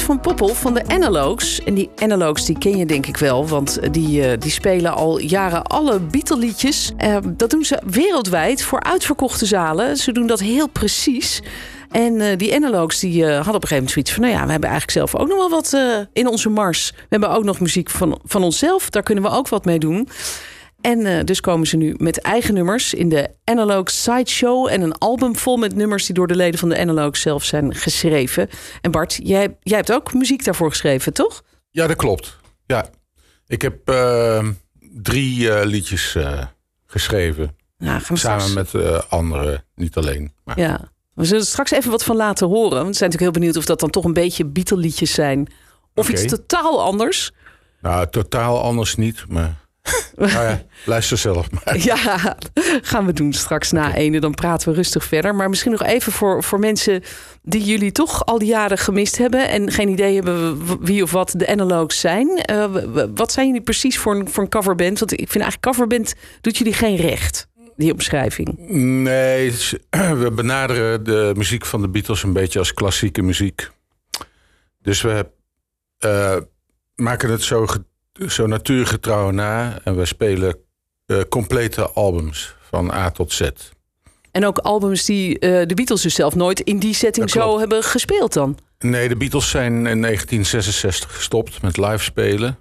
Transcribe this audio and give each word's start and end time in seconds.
Van 0.00 0.20
Poppel 0.20 0.48
van 0.48 0.74
de 0.74 0.86
Analogs. 0.86 1.62
En 1.62 1.74
die 1.74 1.90
Analogs 1.96 2.46
die 2.46 2.58
ken 2.58 2.76
je 2.76 2.86
denk 2.86 3.06
ik 3.06 3.16
wel, 3.16 3.48
want 3.48 3.78
die, 3.90 4.26
eh, 4.26 4.38
die 4.38 4.50
spelen 4.50 4.94
al 4.94 5.18
jaren 5.18 5.62
alle 5.62 6.00
Beatle-liedjes. 6.00 6.92
Eh, 6.96 7.16
dat 7.26 7.50
doen 7.50 7.64
ze 7.64 7.82
wereldwijd 7.86 8.62
voor 8.62 8.82
uitverkochte 8.82 9.46
zalen. 9.46 9.96
Ze 9.96 10.12
doen 10.12 10.26
dat 10.26 10.40
heel 10.40 10.68
precies. 10.68 11.42
En 11.90 12.20
eh, 12.20 12.38
die 12.38 12.54
Analogs 12.54 13.00
die 13.00 13.24
eh, 13.24 13.34
hadden 13.34 13.54
op 13.54 13.62
een 13.62 13.68
gegeven 13.68 13.74
moment 13.74 13.90
zoiets 13.90 14.12
van... 14.12 14.22
nou 14.22 14.34
ja, 14.34 14.44
we 14.44 14.50
hebben 14.50 14.70
eigenlijk 14.70 14.98
zelf 14.98 15.22
ook 15.22 15.28
nog 15.28 15.38
wel 15.38 15.50
wat 15.50 15.76
in 16.12 16.26
onze 16.26 16.48
mars. 16.48 16.90
We 16.94 17.06
hebben 17.08 17.30
ook 17.30 17.44
nog 17.44 17.60
muziek 17.60 17.90
van, 17.90 18.20
van 18.24 18.42
onszelf. 18.42 18.90
Daar 18.90 19.02
kunnen 19.02 19.24
we 19.24 19.30
ook 19.30 19.48
wat 19.48 19.64
mee 19.64 19.78
doen. 19.78 20.08
En 20.84 21.06
eh, 21.06 21.24
dus 21.24 21.40
komen 21.40 21.66
ze 21.66 21.76
nu 21.76 21.94
met 21.98 22.20
eigen 22.20 22.54
nummers 22.54 22.94
in 22.94 23.08
de 23.08 23.30
Analog 23.44 23.90
Sideshow. 23.90 24.68
En 24.68 24.80
een 24.80 24.98
album 24.98 25.36
vol 25.36 25.56
met 25.56 25.74
nummers 25.74 26.06
die 26.06 26.14
door 26.14 26.26
de 26.26 26.36
leden 26.36 26.58
van 26.58 26.68
de 26.68 26.78
Analog 26.78 27.16
zelf 27.16 27.44
zijn 27.44 27.74
geschreven. 27.74 28.48
En 28.80 28.90
Bart, 28.90 29.18
jij, 29.22 29.56
jij 29.60 29.76
hebt 29.76 29.92
ook 29.92 30.14
muziek 30.14 30.44
daarvoor 30.44 30.70
geschreven, 30.70 31.12
toch? 31.12 31.42
Ja, 31.70 31.86
dat 31.86 31.96
klopt. 31.96 32.38
Ja. 32.66 32.86
Ik 33.46 33.62
heb 33.62 33.88
eh, 33.88 34.48
drie 35.02 35.50
eh, 35.52 35.66
liedjes 35.66 36.14
eh, 36.14 36.46
geschreven. 36.86 37.56
Nou, 37.78 38.00
Samen 38.00 38.18
straks- 38.18 38.52
met 38.72 39.10
anderen, 39.10 39.64
niet 39.74 39.96
alleen. 39.96 40.32
Maar, 40.44 40.60
Ja, 40.60 40.80
we 41.14 41.24
zullen 41.24 41.40
er 41.40 41.48
straks 41.48 41.70
even 41.70 41.90
wat 41.90 42.04
van 42.04 42.16
laten 42.16 42.46
horen. 42.46 42.76
Want 42.76 42.86
we 42.86 42.94
zijn 42.94 43.10
natuurlijk 43.10 43.20
heel 43.20 43.40
benieuwd 43.40 43.56
of 43.56 43.64
dat 43.64 43.80
dan 43.80 43.90
toch 43.90 44.04
een 44.04 44.12
beetje 44.12 44.44
Beatle-liedjes 44.44 45.14
zijn. 45.14 45.48
Of 45.94 46.08
iets 46.08 46.24
totaal 46.24 46.82
anders. 46.82 47.32
Nou, 47.80 48.08
totaal 48.10 48.62
anders 48.62 48.96
niet, 48.96 49.24
maar... 49.28 49.62
nou 50.16 50.30
ja, 50.30 50.62
luister 50.84 51.18
zelf 51.18 51.50
maar. 51.50 51.78
Ja, 51.78 52.36
gaan 52.82 53.06
we 53.06 53.12
doen 53.12 53.32
straks 53.32 53.72
na 53.72 53.94
ene. 53.94 54.20
Dan 54.20 54.34
praten 54.34 54.68
we 54.68 54.74
rustig 54.74 55.04
verder. 55.04 55.34
Maar 55.34 55.48
misschien 55.48 55.70
nog 55.70 55.82
even 55.82 56.12
voor, 56.12 56.42
voor 56.42 56.58
mensen 56.58 57.02
die 57.42 57.64
jullie 57.64 57.92
toch 57.92 58.24
al 58.26 58.38
die 58.38 58.48
jaren 58.48 58.78
gemist 58.78 59.18
hebben... 59.18 59.48
en 59.48 59.70
geen 59.70 59.88
idee 59.88 60.14
hebben 60.14 60.60
wie 60.80 61.02
of 61.02 61.10
wat 61.10 61.34
de 61.36 61.46
analogs 61.46 62.00
zijn. 62.00 62.28
Eh, 62.36 62.64
wat 63.14 63.32
zijn 63.32 63.46
jullie 63.46 63.62
precies 63.62 63.98
voor 63.98 64.14
een, 64.14 64.28
voor 64.28 64.42
een 64.42 64.50
coverband? 64.50 64.98
Want 64.98 65.12
ik 65.12 65.30
vind 65.30 65.44
eigenlijk 65.44 65.62
coverband 65.62 66.14
doet 66.40 66.58
jullie 66.58 66.74
geen 66.74 66.96
recht, 66.96 67.48
die 67.76 67.92
omschrijving. 67.92 68.58
Nee, 69.02 69.52
we 70.22 70.30
benaderen 70.34 71.04
de 71.04 71.32
muziek 71.36 71.66
van 71.66 71.80
de 71.80 71.88
Beatles 71.88 72.22
een 72.22 72.32
beetje 72.32 72.58
als 72.58 72.74
klassieke 72.74 73.22
muziek. 73.22 73.70
Dus 74.82 75.02
we 75.02 75.26
eh, 75.98 76.36
maken 76.94 77.30
het 77.30 77.42
zo, 77.42 77.66
zo 78.28 78.46
natuurgetrouw 78.46 79.30
na. 79.30 79.78
En 79.84 79.96
we 79.96 80.04
spelen 80.04 80.56
eh, 81.06 81.20
complete 81.28 81.90
albums 81.90 82.54
van 82.70 82.92
A 82.92 83.10
tot 83.10 83.32
Z. 83.32 83.50
En 84.30 84.46
ook 84.46 84.58
albums 84.58 85.04
die 85.04 85.38
eh, 85.38 85.66
de 85.66 85.74
Beatles 85.74 86.02
dus 86.02 86.14
zelf 86.14 86.34
nooit 86.34 86.60
in 86.60 86.78
die 86.78 86.94
setting 86.94 87.30
zo 87.30 87.58
hebben 87.58 87.82
gespeeld 87.82 88.32
dan. 88.32 88.58
Nee, 88.78 89.08
de 89.08 89.16
Beatles 89.16 89.50
zijn 89.50 89.72
in 89.72 90.02
1966 90.02 91.16
gestopt 91.16 91.62
met 91.62 91.76
live 91.76 92.04
spelen. 92.04 92.58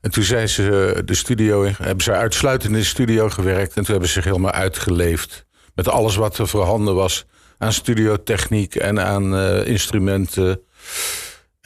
En 0.00 0.10
toen 0.10 0.22
zijn 0.22 0.48
ze 0.48 0.92
eh, 0.96 1.02
de 1.04 1.14
studio 1.14 1.64
hebben 1.64 2.04
ze 2.04 2.12
uitsluitend 2.12 2.72
in 2.72 2.78
de 2.78 2.84
studio 2.84 3.28
gewerkt. 3.28 3.68
En 3.68 3.82
toen 3.82 3.90
hebben 3.90 4.08
ze 4.08 4.14
zich 4.14 4.24
helemaal 4.24 4.52
uitgeleefd. 4.52 5.46
Met 5.74 5.88
alles 5.88 6.16
wat 6.16 6.38
er 6.38 6.48
voorhanden 6.48 6.94
was 6.94 7.26
aan 7.58 7.72
studiotechniek 7.72 8.74
en 8.74 9.00
aan 9.00 9.36
instrumenten. 9.64 10.60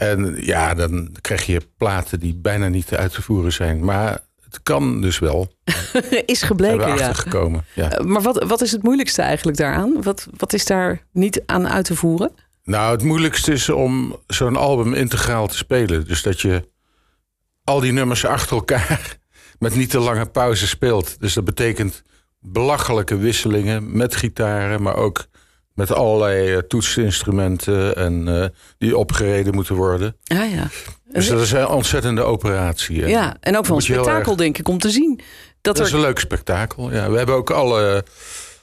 En 0.09 0.37
ja, 0.45 0.75
dan 0.75 1.17
krijg 1.21 1.47
je 1.47 1.61
platen 1.77 2.21
die 2.21 2.35
bijna 2.35 2.69
niet 2.69 2.95
uit 2.95 3.13
te 3.13 3.23
voeren 3.23 3.53
zijn. 3.53 3.85
Maar 3.85 4.21
het 4.45 4.63
kan 4.63 5.01
dus 5.01 5.19
wel. 5.19 5.53
Is 6.27 6.43
gebleken. 6.43 6.97
Ja. 7.75 7.91
Eh, 7.91 8.05
Maar 8.05 8.23
wat, 8.23 8.45
wat 8.45 8.61
is 8.61 8.73
het 8.73 8.83
moeilijkste 8.83 9.23
eigenlijk 9.23 9.57
daaraan? 9.57 10.03
Wat, 10.03 10.29
wat 10.37 10.53
is 10.53 10.65
daar 10.65 11.07
niet 11.13 11.43
aan 11.47 11.69
uit 11.69 11.85
te 11.85 11.97
voeren? 11.97 12.33
Nou, 12.65 12.93
het 12.93 13.03
moeilijkste 13.03 13.53
is 13.53 13.69
om 13.69 14.17
zo'n 14.27 14.57
album 14.57 14.95
integraal 14.95 15.47
te 15.49 15.57
spelen. 15.57 16.07
Dus 16.07 16.23
dat 16.23 16.41
je 16.41 16.69
al 17.65 17.81
die 17.81 17.93
nummers 17.93 18.25
achter 18.25 18.57
elkaar 18.57 19.19
met 19.59 19.75
niet 19.75 19.91
te 19.91 19.99
lange 19.99 20.27
pauze 20.27 20.67
speelt. 20.67 21.21
Dus 21.21 21.35
dat 21.35 21.45
betekent 21.45 22.03
belachelijke 22.41 23.17
wisselingen 23.17 23.97
met 23.97 24.17
gitaren, 24.17 24.83
maar 24.83 24.97
ook 24.97 25.27
met 25.75 25.93
allerlei 25.93 26.53
eh, 26.53 26.59
toetsinstrumenten 26.59 27.97
en 27.97 28.43
eh, 28.43 28.49
die 28.79 28.97
opgereden 28.97 29.55
moeten 29.55 29.75
worden. 29.75 30.17
Ah 30.27 30.51
ja. 30.53 30.69
Dus 31.13 31.29
dat 31.29 31.41
is 31.41 31.53
een 31.53 31.67
ontzettende 31.69 32.23
operatie. 32.23 33.03
En 33.03 33.09
Ja, 33.09 33.37
en 33.41 33.57
ook 33.57 33.67
wel 33.67 33.77
een 33.77 33.83
spektakel, 33.83 34.33
erg- 34.33 34.41
denk 34.41 34.59
ik, 34.59 34.69
om 34.69 34.79
te 34.79 34.91
zien. 34.91 35.21
Dat, 35.61 35.77
Dat 35.77 35.87
is 35.87 35.93
een 35.93 36.01
leuk 36.01 36.19
spektakel. 36.19 36.93
Ja, 36.93 37.11
we 37.11 37.17
hebben 37.17 37.35
ook 37.35 37.51
alle, 37.51 38.05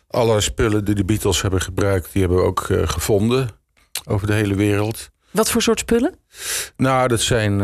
alle 0.07 0.41
spullen 0.41 0.85
die 0.85 0.95
de 0.95 1.05
Beatles 1.05 1.41
hebben 1.41 1.61
gebruikt, 1.61 2.09
die 2.11 2.21
hebben 2.21 2.39
we 2.39 2.45
ook 2.45 2.69
eh, 2.69 2.87
gevonden 2.87 3.49
over 4.05 4.27
de 4.27 4.33
hele 4.33 4.55
wereld. 4.55 5.09
Wat 5.31 5.49
voor 5.51 5.61
soort 5.61 5.79
spullen? 5.79 6.15
Nou, 6.77 7.07
dat 7.07 7.21
zijn 7.21 7.61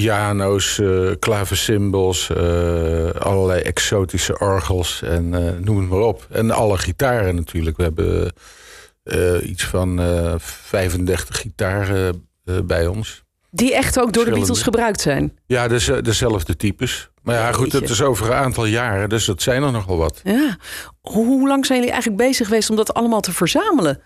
piano's, 0.00 0.78
eh, 0.78 1.10
allerlei 3.18 3.60
exotische 3.60 4.38
orgels 4.38 5.02
en 5.02 5.34
eh, 5.34 5.64
noem 5.64 5.78
het 5.78 5.88
maar 5.88 6.00
op. 6.00 6.26
En 6.30 6.50
alle 6.50 6.78
gitaren 6.78 7.34
natuurlijk. 7.34 7.76
We 7.76 7.82
hebben 7.82 8.32
iets 9.42 9.64
van 9.64 10.00
eh 10.00 10.34
35 10.38 11.36
gitaren 11.36 12.28
bij 12.64 12.86
ons. 12.86 13.24
Die 13.54 13.74
echt 13.74 14.00
ook 14.00 14.12
door 14.12 14.24
de. 14.24 14.30
Beatles 14.30 14.62
gebruikt 14.62 15.00
zijn. 15.00 15.38
Ja, 15.46 15.68
dus, 15.68 15.88
eh, 15.88 16.02
dezelfde 16.02 16.56
types. 16.56 17.10
Maar 17.22 17.34
ja, 17.34 17.52
goed, 17.52 17.72
het 17.72 17.90
is 17.90 18.02
over 18.02 18.26
een 18.26 18.32
aantal 18.32 18.64
jaren, 18.64 19.08
dus 19.08 19.24
dat 19.24 19.42
zijn 19.42 19.62
er 19.62 19.72
nogal 19.72 19.96
wat. 19.96 20.20
Ja. 20.24 20.56
Hoe 21.00 21.48
lang 21.48 21.66
zijn 21.66 21.78
jullie 21.78 21.94
eigenlijk 21.94 22.22
bezig 22.22 22.46
geweest 22.46 22.70
om 22.70 22.76
dat 22.76 22.94
allemaal 22.94 23.20
te 23.20 23.32
verzamelen? 23.32 24.00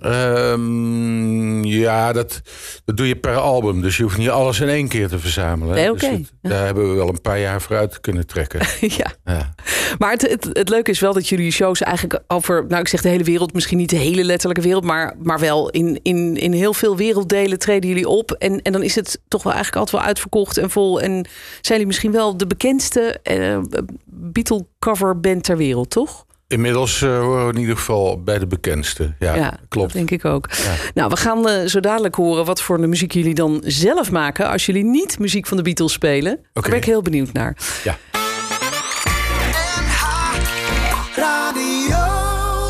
Ehm, 0.00 1.64
ja, 1.64 2.12
dat, 2.12 2.40
dat 2.84 2.96
doe 2.96 3.08
je 3.08 3.16
per 3.16 3.36
album. 3.36 3.82
Dus 3.82 3.96
je 3.96 4.02
hoeft 4.02 4.18
niet 4.18 4.28
alles 4.28 4.60
in 4.60 4.68
één 4.68 4.88
keer 4.88 5.08
te 5.08 5.18
verzamelen. 5.18 5.74
Nee, 5.74 5.92
Dus 5.92 6.28
daar 6.42 6.64
hebben 6.64 6.90
we 6.90 6.96
wel 6.96 7.08
een 7.08 7.20
paar 7.20 7.40
jaar 7.40 7.62
vooruit 7.62 8.00
kunnen 8.00 8.26
trekken. 8.26 8.60
ja. 9.00 9.12
Ja. 9.24 9.54
Maar 9.98 10.10
het, 10.10 10.22
het, 10.22 10.48
het 10.52 10.68
leuke 10.68 10.90
is 10.90 11.00
wel 11.00 11.12
dat 11.12 11.28
jullie 11.28 11.50
shows 11.50 11.82
eigenlijk 11.82 12.22
over, 12.26 12.64
nou 12.68 12.80
ik 12.80 12.88
zeg 12.88 13.02
de 13.02 13.08
hele 13.08 13.24
wereld, 13.24 13.52
misschien 13.52 13.78
niet 13.78 13.90
de 13.90 13.96
hele 13.96 14.24
letterlijke 14.24 14.62
wereld, 14.62 14.84
maar, 14.84 15.14
maar 15.22 15.38
wel 15.38 15.70
in, 15.70 16.00
in, 16.02 16.36
in 16.36 16.52
heel 16.52 16.74
veel 16.74 16.96
werelddelen 16.96 17.58
treden 17.58 17.88
jullie 17.88 18.08
op. 18.08 18.32
En, 18.32 18.62
en 18.62 18.72
dan 18.72 18.82
is 18.82 18.94
het 18.94 19.20
toch 19.28 19.42
wel 19.42 19.52
eigenlijk 19.52 19.82
altijd 19.82 20.02
wel 20.02 20.08
uitverkocht 20.08 20.56
en 20.56 20.70
vol. 20.70 21.00
En 21.00 21.10
zijn 21.10 21.28
jullie 21.62 21.86
misschien 21.86 22.12
wel 22.12 22.36
de 22.36 22.46
bekendste 22.46 23.18
eh, 23.22 23.58
Beatle 24.04 24.66
cover 24.78 25.20
band 25.20 25.44
ter 25.44 25.56
wereld, 25.56 25.90
toch? 25.90 26.26
Inmiddels 26.48 27.02
eh, 27.02 27.18
horen 27.18 27.46
we 27.46 27.52
in 27.52 27.60
ieder 27.60 27.76
geval 27.76 28.22
bij 28.22 28.38
de 28.38 28.46
bekendste. 28.46 29.14
Ja, 29.18 29.58
klopt. 29.68 29.92
Dat 29.92 29.96
denk 29.96 30.10
ik 30.10 30.24
ook. 30.24 30.48
Ja. 30.50 30.74
Nou, 30.94 31.10
we 31.10 31.16
gaan 31.16 31.48
eh, 31.48 31.66
zo 31.66 31.80
dadelijk 31.80 32.14
horen 32.14 32.44
wat 32.44 32.62
voor 32.62 32.80
de 32.80 32.86
muziek 32.86 33.12
jullie 33.12 33.34
dan 33.34 33.62
zelf 33.64 34.10
maken. 34.10 34.48
Als 34.48 34.66
jullie 34.66 34.84
niet 34.84 35.18
muziek 35.18 35.46
van 35.46 35.56
de 35.56 35.62
Beatles 35.62 35.92
spelen. 35.92 36.40
Daar 36.52 36.62
ben 36.62 36.76
ik 36.76 36.84
heel 36.84 37.02
benieuwd 37.02 37.32
naar. 37.32 37.56
Ja. 37.84 37.96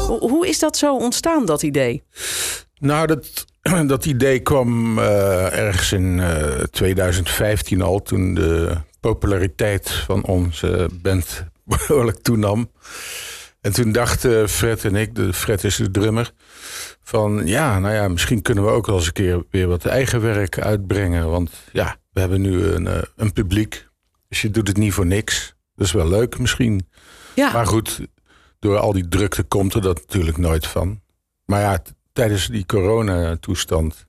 Hoe, 0.07 0.31
hoe 0.31 0.49
is 0.49 0.59
dat 0.59 0.77
zo 0.77 0.97
ontstaan, 0.97 1.45
dat 1.47 1.63
idee? 1.63 2.03
Nou, 2.79 3.07
dat, 3.07 3.45
dat 3.87 4.07
idee 4.07 4.41
kwam 4.41 4.99
eh, 4.99 5.59
ergens 5.59 5.93
in 5.93 6.21
eh, 6.21 6.63
2015 6.71 7.83
al, 7.83 8.03
toen 8.03 8.35
de 8.35 8.77
populariteit 9.01 9.91
van 9.91 10.25
onze 10.25 10.89
band 11.03 11.45
behoorlijk 11.65 12.19
toenam. 12.19 12.71
En 13.61 13.73
toen 13.73 13.93
dachten 13.93 14.49
Fred 14.49 14.85
en 14.85 14.95
ik, 14.97 15.15
de, 15.15 15.33
Fred 15.33 15.65
is 15.65 15.77
de 15.77 15.91
drummer, 15.91 16.33
van 17.03 17.47
ja, 17.47 17.79
nou 17.79 17.95
ja, 17.95 18.09
misschien 18.09 18.43
kunnen 18.43 18.65
we 18.65 18.71
ook 18.71 18.87
wel 18.87 18.97
eens 18.97 19.07
een 19.07 19.13
keer 19.13 19.45
weer 19.51 19.67
wat 19.67 19.85
eigen 19.85 20.21
werk 20.21 20.59
uitbrengen. 20.59 21.31
Want 21.31 21.51
ja, 21.73 21.97
we 22.13 22.21
hebben 22.21 22.41
nu 22.41 22.65
een, 22.65 22.87
eh, 22.87 23.03
een 23.17 23.33
publiek, 23.33 23.89
dus 24.29 24.43
je 24.43 24.51
doet 24.51 24.69
het 24.69 24.77
niet 24.77 24.93
voor 24.93 25.07
niks. 25.07 25.55
Dat 25.75 25.87
is 25.87 25.93
wel 25.93 26.09
leuk 26.09 26.39
misschien. 26.39 26.89
Ja, 27.35 27.53
Maar 27.53 27.67
goed, 27.67 28.01
door 28.59 28.79
al 28.79 28.93
die 28.93 29.09
drukte 29.09 29.43
komt 29.43 29.75
er 29.75 29.83
dat 29.83 30.01
natuurlijk 30.07 30.37
nooit 30.37 30.67
van. 30.67 31.01
Maar 31.45 31.61
ja, 31.61 31.83
tijdens 32.13 32.47
die 32.47 32.67
coronatoestand 32.67 34.07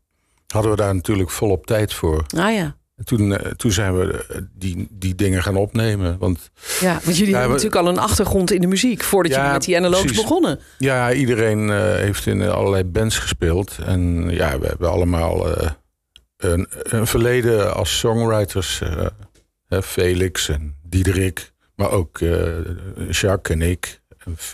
hadden 0.48 0.72
we 0.72 0.78
daar 0.78 0.96
natuurlijk 0.96 1.30
volop 1.30 1.66
tijd 1.66 1.94
voor. 1.94 2.26
ah 2.38 2.54
ja. 2.54 2.78
En 3.00 3.06
toen, 3.06 3.36
eh, 3.38 3.52
toen 3.52 3.72
zijn 3.72 3.98
we 3.98 4.26
eh, 4.30 4.42
die, 4.58 4.88
die 4.92 5.16
dingen 5.16 5.44
gaan 5.44 5.56
opnemen. 5.56 6.18
Want 6.18 6.50
Ja, 6.80 7.00
want 7.04 7.18
jullie 7.18 7.34
hebben 7.36 7.56
we- 7.56 7.64
natuurlijk 7.64 7.76
al 7.86 7.88
een 7.88 8.00
achtergrond 8.00 8.52
in 8.52 8.62
de 8.62 8.68
muziek 8.68 9.04
voordat 9.04 9.32
Ja, 9.32 9.38
jullie 9.38 9.54
met 9.54 9.64
die 9.64 9.78
analogs 9.78 10.02
precies. 10.02 10.22
begonnen. 10.22 10.60
ja, 10.78 11.14
iedereen 11.14 11.70
eh, 11.70 11.78
heeft 11.78 12.26
in 12.26 12.42
allerlei 12.42 12.84
bands 12.84 13.18
gespeeld. 13.18 13.78
En 13.86 14.30
ja, 14.30 14.60
we 14.60 14.66
hebben 14.68 14.90
allemaal 14.90 15.48
een, 16.38 16.68
een 16.84 17.08
verleden 17.08 17.74
als 17.76 17.98
songwriters. 18.00 18.82
Felix 19.84 20.50
en 20.50 20.76
Diederik. 20.84 21.52
Maar 21.76 21.92
ook 21.92 22.20
Jacques 23.10 23.56
en 23.58 23.62
ik. 23.62 24.02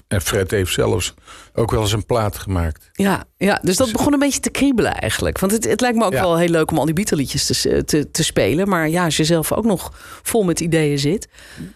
En 0.08 0.22
Fred 0.22 0.52
heeft 0.52 0.74
zelfs 0.74 1.14
ook 1.54 1.72
wel 1.72 1.82
eens 1.82 1.92
een 1.92 2.06
plaat 2.06 2.38
gemaakt. 2.38 2.90
Ja, 2.94 3.24
ja 3.38 3.60
dus 3.64 3.78
dat 3.78 3.92
begon 3.92 4.14
een 4.14 4.20
beetje 4.20 4.40
te 4.40 4.50
kriebelen 4.50 4.94
eigenlijk. 4.94 5.40
Want 5.40 5.52
het, 5.52 5.64
het 5.64 5.82
lijkt 5.82 5.98
me 5.98 6.06
ook 6.06 6.14
Ja. 6.14 6.22
wel 6.22 6.38
heel 6.38 6.50
leuk 6.50 6.72
om 6.72 6.78
al 6.78 6.86
die 6.86 6.94
Beatle-liedjes 6.94 7.46
te, 7.46 7.84
te, 7.86 8.12
te 8.12 8.24
spelen. 8.24 8.68
Maar 8.70 8.90
ja, 8.90 9.04
als 9.04 9.18
je 9.18 9.24
zelf 9.24 9.52
ook 9.52 9.66
nog 9.66 9.92
vol 10.24 10.44
met 10.44 10.60
ideeën 10.60 11.00
zit. 11.00 11.28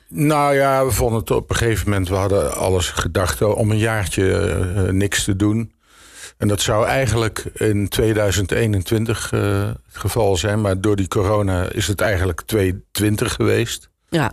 Nou 0.07 0.55
ja, 0.55 0.85
we 0.85 0.91
vonden 0.91 1.19
het 1.19 1.31
op 1.31 1.49
een 1.49 1.55
gegeven 1.55 1.89
moment... 1.89 2.09
we 2.09 2.15
hadden 2.15 2.55
alles 2.57 2.89
gedacht 2.89 3.41
om 3.41 3.71
een 3.71 3.77
jaartje 3.77 4.37
eh, 4.37 4.81
niks 4.93 5.23
te 5.23 5.35
doen. 5.35 5.71
En 6.37 6.47
dat 6.47 6.61
zou 6.61 6.85
eigenlijk 6.87 7.43
in 7.53 7.87
2021 7.87 9.31
eh, 9.31 9.39
het 9.67 9.97
geval 9.97 10.37
zijn. 10.37 10.61
Maar 10.61 10.81
door 10.81 10.95
die 10.95 11.07
corona 11.07 11.69
is 11.71 11.87
het 11.87 12.01
eigenlijk 12.01 12.41
2020 12.41 13.33
geweest. 13.33 13.89
Ja, 14.09 14.31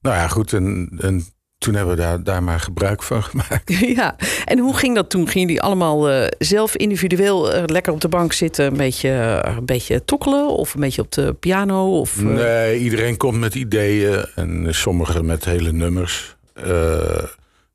Nou 0.00 0.16
ja, 0.16 0.28
goed. 0.28 0.52
En, 0.52 0.90
en 1.00 1.26
toen 1.62 1.74
hebben 1.74 1.94
we 1.94 2.00
daar, 2.00 2.22
daar 2.22 2.42
maar 2.42 2.60
gebruik 2.60 3.02
van 3.02 3.22
gemaakt. 3.22 3.78
ja. 3.96 4.16
En 4.44 4.58
hoe 4.58 4.76
ging 4.76 4.94
dat 4.94 5.10
toen? 5.10 5.28
Gingen 5.28 5.48
die 5.48 5.62
allemaal 5.62 6.10
eh, 6.10 6.26
zelf 6.38 6.76
individueel 6.76 7.52
eh, 7.52 7.62
lekker 7.66 7.92
op 7.92 8.00
de 8.00 8.08
bank 8.08 8.32
zitten... 8.32 8.66
Een 8.66 8.76
beetje, 8.76 9.08
eh, 9.08 9.56
een 9.56 9.64
beetje 9.64 10.04
tokkelen 10.04 10.48
of 10.48 10.74
een 10.74 10.80
beetje 10.80 11.02
op 11.02 11.12
de 11.12 11.32
piano? 11.32 11.98
Of, 11.98 12.22
Nee, 12.22 12.78
iedereen 12.78 13.16
komt 13.16 13.38
met 13.38 13.54
ideeën. 13.54 14.24
En 14.34 14.74
sommigen 14.74 15.26
met 15.26 15.44
hele 15.44 15.72
nummers. 15.72 16.36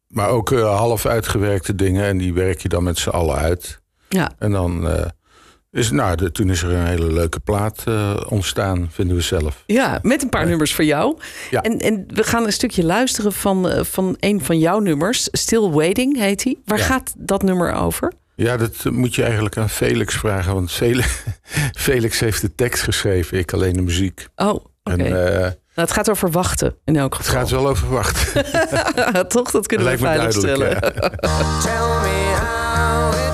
Maar 0.07 0.30
ook 0.30 0.50
half 0.60 1.06
uitgewerkte 1.06 1.75
dingen. 1.75 2.06
En 2.06 2.18
die 2.18 2.33
werk 2.33 2.60
je 2.60 2.69
dan 2.69 2.83
met 2.83 2.98
z'n 2.98 3.10
allen 3.10 3.36
uit. 3.36 3.81
Ja, 4.10 4.31
En 4.40 4.51
dan 4.51 4.88
is, 5.78 5.92
nou, 5.92 6.16
de, 6.16 6.32
toen 6.32 6.50
is 6.50 6.64
er 6.64 6.72
een 6.72 6.86
hele 6.86 7.12
leuke 7.14 7.40
plaat 7.40 7.82
eh, 7.86 8.16
ontstaan, 8.28 8.88
vinden 8.92 9.16
we 9.16 9.22
zelf. 9.22 9.64
ja, 9.66 10.00
met 10.02 10.24
een 10.24 10.30
paar 10.30 10.46
nummers 10.48 10.74
voor 10.74 10.84
jou. 10.86 11.18
Ja. 11.50 11.62
En, 11.62 11.80
en 11.80 12.06
we 12.08 12.24
gaan 12.24 12.46
een 12.46 12.54
stukje 12.54 12.84
luisteren 12.84 13.34
van, 13.34 13.70
eh, 13.70 13.84
van 13.84 14.16
een 14.20 14.44
van 14.44 14.60
jouw 14.60 14.80
nummers. 14.80 15.28
Still 15.32 15.70
Waiting 15.70 16.18
heet 16.18 16.44
hij. 16.44 16.56
Waar 16.66 16.78
Ja. 16.78 16.84
gaat 16.84 17.14
dat 17.18 17.44
nummer 17.44 17.74
over? 17.74 18.12
Ja, 18.36 18.58
dat 18.58 18.84
moet 18.92 19.16
je 19.16 19.24
eigenlijk 19.24 19.58
aan 19.58 19.70
Felix 19.70 20.16
vragen. 20.16 20.54
Want 20.54 20.72
Felix, 20.72 21.24
Felix 21.88 22.20
heeft 22.20 22.42
de 22.42 22.56
tekst 22.56 22.84
geschreven, 22.84 23.38
ik 23.38 23.54
alleen 23.54 23.74
de 23.74 23.82
muziek. 23.82 24.28
Oh, 24.36 24.50
oké. 24.54 24.66
En 24.84 25.00
eh, 25.00 25.40
Nou, 25.42 25.52
het 25.74 25.92
gaat 25.92 26.10
over 26.10 26.32
wachten 26.32 26.76
in 26.86 26.96
elk 26.96 27.14
het 27.18 27.26
geval. 27.26 27.40
gaat 27.42 27.50
wel 27.50 27.68
over 27.68 27.90
wachten. 27.90 28.46
Toch, 29.28 29.52
dat 29.52 29.68
kunnen 29.68 29.88
we 29.88 29.98
veilig 29.98 30.32
stellen. 30.34 30.70
ja. 30.70 30.80
Tell 31.66 31.88
me 32.04 32.36
how 32.40 33.27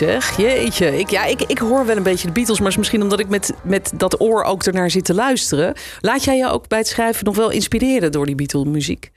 Mooi 0.00 0.12
zeg, 0.12 0.36
jeetje. 0.36 0.98
Ik, 0.98 1.10
ja, 1.10 1.24
ik, 1.24 1.42
ik 1.42 1.58
hoor 1.58 1.86
wel 1.86 1.96
een 1.96 2.02
beetje 2.02 2.26
de 2.26 2.32
Beatles, 2.32 2.58
maar 2.60 2.68
is 2.68 2.76
misschien 2.76 3.02
omdat 3.02 3.20
ik 3.20 3.28
met, 3.28 3.52
met 3.62 3.92
dat 3.96 4.20
oor 4.20 4.42
ook 4.44 4.62
ernaar 4.62 4.90
zit 4.90 5.04
te 5.04 5.14
luisteren. 5.14 5.74
Laat 6.00 6.24
jij 6.24 6.36
je 6.36 6.48
ook 6.48 6.68
bij 6.68 6.78
het 6.78 6.86
schrijven 6.86 7.24
nog 7.24 7.36
wel 7.36 7.50
inspireren 7.50 8.12
door 8.12 8.26
die 8.26 8.34
Beatle-muziek? 8.34 9.10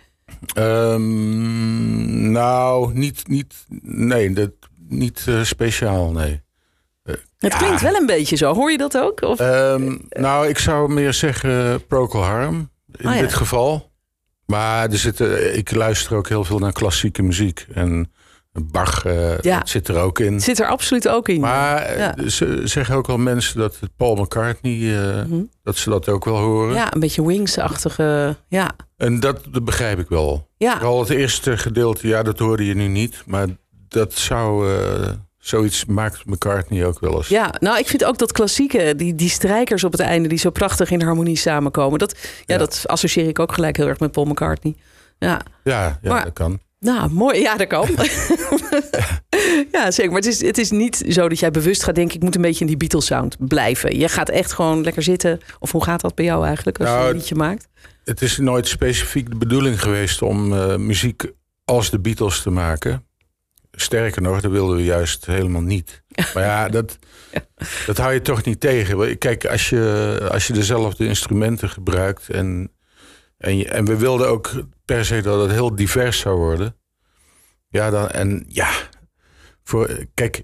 Ehm, 0.54 2.31
nou, 2.31 2.94
niet, 2.94 3.27
niet, 3.27 3.54
nee, 3.81 4.33
dat, 4.33 4.51
niet 4.88 5.24
eh, 5.27 5.44
speciaal, 5.44 6.12
nee. 6.12 6.44
Het 7.38 7.56
klinkt 7.56 7.81
wel 7.81 7.95
een 7.95 8.06
beetje 8.06 8.36
zo. 8.36 8.54
Hoor 8.54 8.71
je 8.71 8.78
dat 8.78 8.98
ook? 8.98 9.21
Of? 9.21 9.39
Ehm, 9.39 9.98
nou, 10.10 10.48
ik 10.48 10.57
zou 10.57 10.94
meer 10.94 11.13
zeggen 11.13 11.86
Procol 11.86 12.24
Harum 12.24 12.69
in 12.95 13.06
Ah, 13.06 13.16
ja. 13.16 13.21
dit 13.21 13.33
geval. 13.33 13.92
Maar 14.45 14.89
er 14.92 14.98
zitten, 14.98 15.57
ik 15.57 15.75
luister 15.75 16.16
ook 16.18 16.30
heel 16.30 16.44
veel 16.44 16.60
naar 16.60 16.71
klassieke 16.71 17.21
muziek. 17.21 17.66
En 17.74 18.12
Bach 18.63 19.04
Ja. 19.42 19.57
dat 19.60 19.69
zit 19.69 19.88
er 19.88 19.98
ook 19.98 20.19
in. 20.19 20.34
het 20.34 20.44
zit 20.44 20.60
er 20.60 20.68
absoluut 20.68 21.07
ook 21.07 21.30
in. 21.30 21.40
Maar 21.40 21.78
eh, 21.78 21.98
Ja. 21.98 22.30
ze 22.30 22.62
zeggen 22.63 22.96
ook 22.96 23.07
wel 23.07 23.18
mensen 23.18 23.57
dat 23.60 23.80
Paul 23.98 24.16
McCartney, 24.16 24.98
eh, 25.07 25.24
dat 25.63 25.75
ze 25.78 25.90
dat 25.90 26.10
ook 26.10 26.25
wel 26.25 26.38
horen. 26.38 26.68
Mhm. 26.69 26.78
ja, 26.78 26.94
een 26.94 27.00
beetje 27.00 27.25
Wings-achtige. 27.28 28.36
Ja, 28.48 28.69
En 28.98 29.19
dat, 29.19 29.40
dat 29.52 29.66
begrijp 29.66 30.00
ik 30.00 30.10
wel. 30.10 30.48
ja. 30.57 30.74
Vooral 30.78 31.00
het 31.00 31.10
eerste 31.10 31.57
gedeelte, 31.57 32.07
ja, 32.07 32.24
dat 32.24 32.40
hoorde 32.40 32.66
je 32.66 32.74
nu 32.75 32.88
niet. 32.88 33.24
Maar 33.25 33.48
dat 33.88 34.13
zou, 34.13 34.69
zoiets 35.38 35.86
maakt 35.86 36.25
McCartney 36.25 36.86
ook 36.86 37.00
wel 37.00 37.16
eens. 37.16 37.28
Ja, 37.28 37.54
nou, 37.60 37.78
ik 37.78 37.88
vind 37.88 38.04
ook 38.06 38.18
dat 38.18 38.31
klassieke, 38.31 38.94
die, 38.96 39.16
die 39.16 39.30
strijkers 39.30 39.84
op 39.84 39.92
het 39.92 40.02
einde, 40.02 40.28
die 40.30 40.38
zo 40.38 40.50
prachtig 40.50 40.92
in 40.92 41.02
harmonie 41.02 41.36
samenkomen. 41.38 42.00
Dat, 42.00 42.18
ja, 42.22 42.54
Ja. 42.54 42.57
dat 42.57 42.84
associeer 42.88 43.28
ik 43.28 43.40
ook 43.40 43.54
gelijk 43.54 43.78
heel 43.78 43.88
erg 43.88 44.00
met 44.00 44.12
Paul 44.12 44.25
McCartney. 44.25 44.75
Ja, 45.19 45.42
Ja, 45.63 46.00
ja 46.02 46.10
Maar- 46.12 46.24
dat 46.24 46.34
kan. 46.34 46.60
Nou, 46.86 47.12
mooi. 47.12 47.40
Ja, 47.40 47.58
dat 47.58 47.68
kan. 47.68 47.90
ja, 49.72 49.92
zeker. 49.92 50.12
Maar 50.12 50.22
het 50.22 50.26
is, 50.26 50.42
het 50.42 50.58
is 50.58 50.72
niet 50.72 51.04
zo 51.08 51.30
dat 51.30 51.40
jij 51.40 51.52
bewust 51.52 51.84
gaat 51.84 51.96
denken, 51.96 52.16
ik 52.16 52.24
moet 52.24 52.36
een 52.36 52.42
beetje 52.42 52.60
in 52.60 52.68
die 52.68 52.78
Beatles 52.78 53.06
sound 53.06 53.36
blijven. 53.48 53.98
Je 53.98 54.08
gaat 54.08 54.30
echt 54.30 54.54
gewoon 54.54 54.84
lekker 54.84 55.04
zitten. 55.04 55.40
Of 55.60 55.72
hoe 55.72 55.84
gaat 55.84 56.02
dat 56.02 56.16
bij 56.16 56.26
jou 56.26 56.46
eigenlijk 56.46 56.80
als 56.80 56.90
je 56.90 56.96
Nou, 56.96 57.10
een 57.10 57.16
liedje 57.16 57.36
maakt? 57.36 57.68
Het 58.04 58.22
is 58.22 58.38
nooit 58.38 58.68
specifiek 58.68 59.30
de 59.30 59.38
bedoeling 59.38 59.82
geweest 59.82 60.22
om 60.22 60.54
eh, 60.54 60.76
muziek 60.76 61.32
als 61.66 61.90
de 61.90 62.00
Beatles 62.00 62.42
te 62.42 62.50
maken. 62.50 63.06
Sterker 63.72 64.22
nog, 64.22 64.42
dat 64.42 64.52
wilden 64.52 64.76
we 64.76 64.84
juist 64.84 65.26
helemaal 65.26 65.62
niet. 65.62 66.04
Maar 66.34 66.44
ja, 66.44 66.70
dat, 66.70 66.98
dat 67.86 67.98
hou 67.98 68.14
je 68.14 68.22
toch 68.22 68.44
niet 68.44 68.60
tegen. 68.60 69.18
Kijk, 69.18 69.46
als 69.46 69.70
je, 69.70 70.20
als 70.31 70.48
je 70.48 70.54
dezelfde 70.54 71.06
instrumenten 71.06 71.70
gebruikt 71.70 72.30
en, 72.30 72.72
en, 73.45 73.69
en 73.69 73.86
we 73.86 73.97
wilden 73.97 74.27
ook 74.27 74.51
per 74.86 75.06
se 75.06 75.21
dat 75.21 75.42
het 75.42 75.51
heel 75.51 75.75
divers 75.75 76.19
zou 76.19 76.38
worden. 76.38 76.75
Ja, 77.68 77.89
dan, 77.89 78.09
en 78.09 78.45
ja, 78.47 78.69
voor, 79.64 80.06
kijk, 80.14 80.44